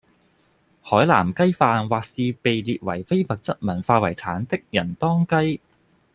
[0.81, 5.61] 海南雞飯或是被列為非物質文化遺產的仁當雞